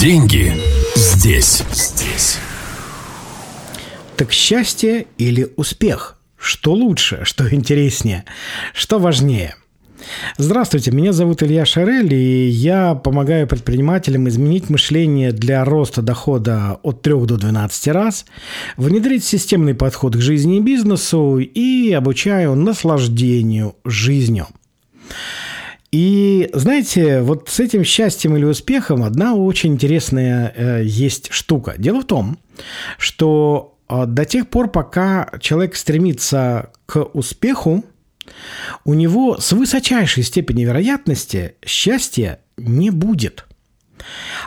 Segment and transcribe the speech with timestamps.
[0.00, 0.52] Деньги
[0.96, 1.62] здесь.
[1.72, 2.38] Здесь.
[4.16, 6.18] Так счастье или успех?
[6.36, 8.24] Что лучше, что интереснее,
[8.74, 9.54] что важнее?
[10.38, 17.02] Здравствуйте, меня зовут Илья Шарель, и я помогаю предпринимателям изменить мышление для роста дохода от
[17.02, 18.24] 3 до 12 раз,
[18.76, 24.48] внедрить системный подход к жизни и бизнесу и обучаю наслаждению жизнью.
[25.92, 31.74] И знаете, вот с этим счастьем или успехом одна очень интересная э, есть штука.
[31.76, 32.38] Дело в том,
[32.96, 37.84] что э, до тех пор, пока человек стремится к успеху,
[38.86, 43.44] у него с высочайшей степенью вероятности счастья не будет.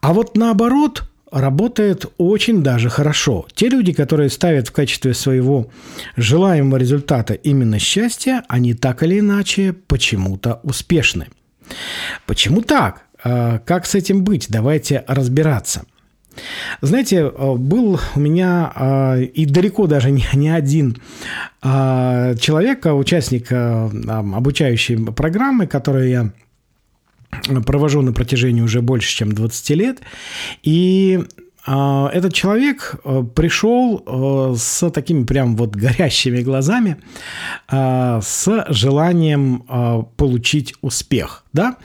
[0.00, 1.02] А вот наоборот,
[1.40, 3.46] работает очень даже хорошо.
[3.54, 5.70] Те люди, которые ставят в качестве своего
[6.16, 11.28] желаемого результата именно счастье, они так или иначе почему-то успешны.
[12.26, 13.02] Почему так?
[13.22, 14.46] А, как с этим быть?
[14.48, 15.84] Давайте разбираться.
[16.82, 20.98] Знаете, был у меня а, и далеко даже не, не один
[21.62, 26.30] а, человек, участник обучающей программы, которую я
[27.64, 30.00] провожу на протяжении уже больше, чем 20 лет.
[30.62, 31.20] И
[31.66, 36.96] этот человек э, пришел э, с такими прям вот горящими глазами,
[37.68, 41.76] а, с желанием а, получить успех да,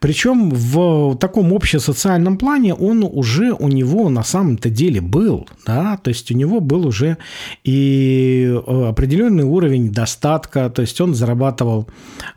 [0.00, 6.08] причем в таком общесоциальном плане он уже у него на самом-то деле был, да, то
[6.08, 7.18] есть у него был уже
[7.64, 11.88] и э, определенный уровень достатка, то есть он зарабатывал,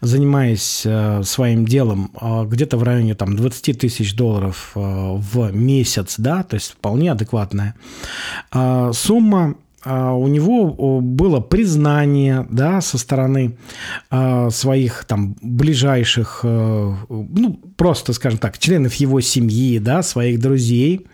[0.01, 6.41] занимаясь э, своим делом, э, где-то в районе там 20 тысяч долларов в месяц, да,
[6.41, 7.75] то есть вполне адекватная.
[8.93, 13.57] Сумма, а, у него было признание да, со стороны
[14.09, 21.07] а, своих там ближайших, э, ну, просто, скажем так, членов его семьи, да, своих друзей.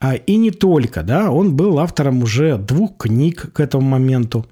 [0.00, 4.46] А, и не только, да, он был автором уже двух книг к этому моменту.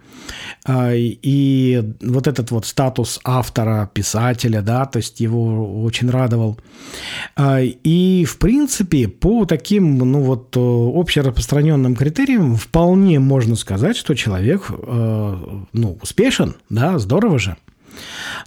[0.71, 6.59] И вот этот вот статус автора, писателя, да, то есть его очень радовал.
[7.41, 15.37] И, в принципе, по таким, ну вот, общераспространенным критериям вполне можно сказать, что человек, э,
[15.73, 17.57] ну, успешен, да, здорово же.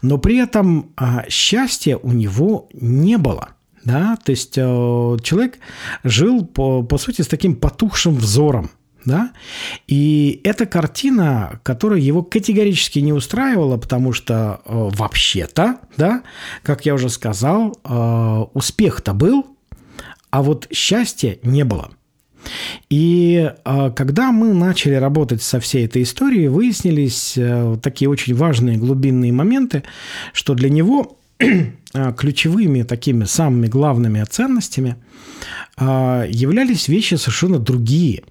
[0.02, 0.92] Но при этом
[1.30, 3.50] счастья у него не было–
[3.84, 5.60] да, то есть э, человек
[6.04, 8.70] жил, по, по сути, с таким потухшим взором,
[9.06, 9.32] да,
[9.88, 16.24] и эта картина, которая его категорически не устраивала, потому что э, вообще-то, да,
[16.64, 19.48] как я уже сказал, э, успех-то был,
[20.30, 21.92] а вот счастья не было.
[22.90, 28.78] И э, когда мы начали работать со всей этой историей, выяснились э, такие очень важные
[28.78, 29.84] глубинные моменты,
[30.34, 31.18] что для него
[31.94, 34.96] А, ключевыми такими самыми главными ценностями
[35.76, 38.24] а, являлись вещи совершенно другие.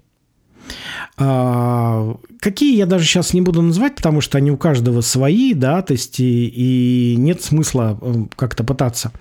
[1.17, 5.83] А, какие я даже сейчас не буду называть, потому что они у каждого свои, да,
[5.83, 9.11] то есть и, и нет смысла э, как-то пытаться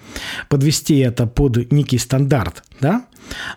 [0.49, 3.05] подвести это под некий стандарт, да.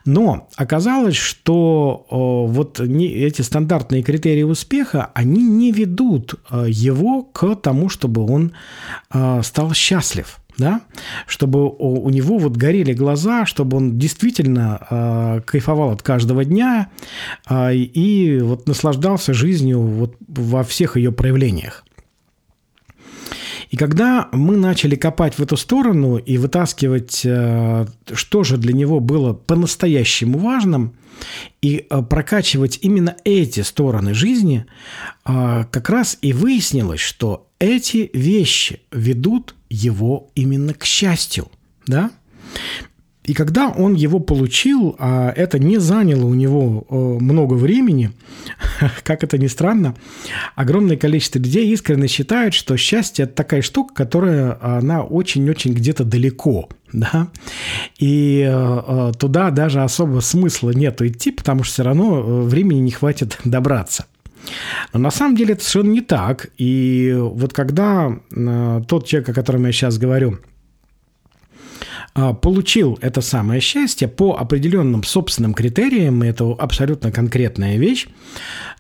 [0.06, 7.90] Но оказалось, что вот эти стандартные критерии успеха, они не ведут э, его к тому,
[7.90, 8.54] чтобы он
[9.42, 10.82] стал счастлив– да,
[11.28, 16.90] чтобы у, него вот горели глаза, чтобы он действительно э, кайфовал от каждого дня
[17.50, 21.84] э, и вот наслаждался жизнью вот во всех ее проявлениях.
[23.74, 29.00] И когда мы начали копать в эту сторону и вытаскивать, э, что же для него
[29.00, 30.94] было по-настоящему важным,
[31.64, 34.68] и э, прокачивать именно эти стороны жизни,
[35.26, 41.48] э, как раз и выяснилось, что эти вещи ведут его именно к счастью,
[41.88, 42.12] да?
[43.24, 46.86] И когда он его получил, а это не заняло у него
[47.20, 48.12] много времени,
[49.04, 49.96] как это ни странно,
[50.56, 56.70] огромное количество людей искренне считают, что счастье– это такая штука, которая, она очень-очень где-то далеко,
[56.92, 57.30] да,
[57.98, 62.92] и э, э, туда даже особо смысла нету идти, потому что все равно времени не
[62.92, 64.06] хватит добраться.
[64.92, 66.50] Но на самом деле это совершенно не так.
[66.58, 68.12] И вот когда
[68.88, 70.40] тот человек, о котором я сейчас говорю,
[72.14, 78.08] получил это самое счастье по определенным собственным критериям, и это абсолютно конкретная вещь,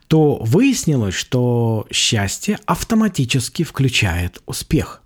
[0.07, 5.01] то выяснилось, что счастье автоматически включает успех.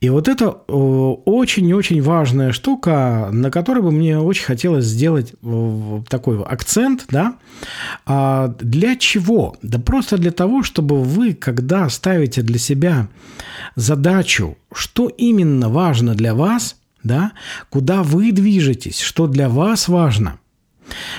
[0.00, 5.34] И вот это очень-очень важная штука, на которой бы мне очень хотелось сделать
[6.08, 7.34] такой акцент, да.
[8.06, 9.56] А для чего?
[9.62, 13.08] Да просто для того, чтобы вы, когда ставите для себя
[13.74, 16.76] задачу, что именно важно для вас–
[17.08, 17.32] да,
[17.70, 20.38] куда вы движетесь, что для вас важно,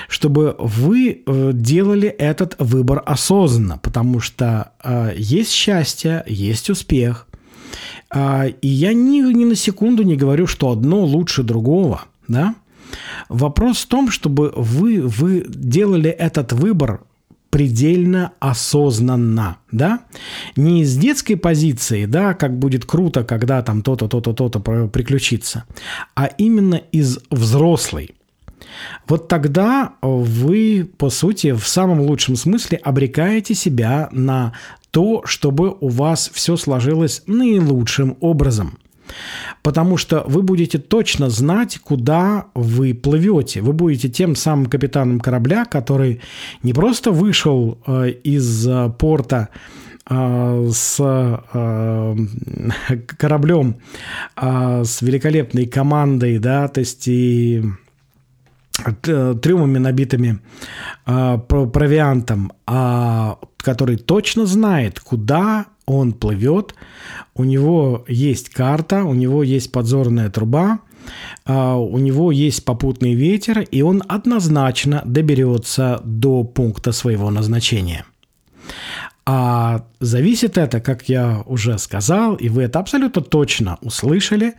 [0.08, 7.26] чтобы вы э, делали этот выбор осознанно, потому что э, есть счастье, есть успех.
[8.14, 12.54] Э, и я ни, ни на секунду не говорю, что одно лучше другого, да.
[13.28, 17.02] Вопрос в том, чтобы вы, вы делали этот выбор
[17.50, 20.00] предельно осознанно, да,
[20.56, 25.64] не из детской позиции, да, как будет круто, когда там то-то, то-то, то-то приключится,
[26.14, 28.14] а именно из взрослой.
[29.08, 34.52] Вот тогда вы, по сути, в самом лучшем смысле обрекаете себя на
[34.90, 38.78] то, чтобы у вас все сложилось наилучшим образом–
[39.62, 43.60] Потому что вы будете точно знать, куда вы плывете.
[43.60, 46.20] Вы будете тем самым капитаном корабля, который
[46.62, 49.48] не просто вышел э, из э, порта
[50.08, 50.96] э, с
[53.18, 53.76] кораблем,
[54.36, 57.62] с великолепной командой, да, то есть и
[59.02, 60.38] трюмами, набитыми
[61.04, 66.74] провиантом, а который точно знает, куда он плывет,
[67.34, 70.80] у него есть карта, у него есть подзорная труба,
[71.44, 78.04] а, у него есть попутный ветер, и он однозначно доберется до пункта своего назначения.
[79.26, 84.54] А зависит это, как я уже сказал, и вы это абсолютно точно услышали,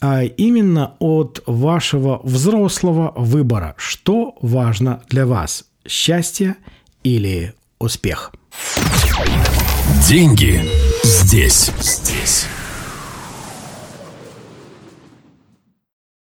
[0.00, 6.56] а, именно от вашего взрослого выбора, что важно для вас– счастье
[7.02, 8.30] или успех.
[10.06, 10.64] Деньги
[11.02, 11.70] здесь.
[11.80, 12.46] Здесь.